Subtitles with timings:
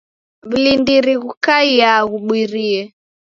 [0.47, 2.81] W'ulindiri ghukaiaa ghubirie.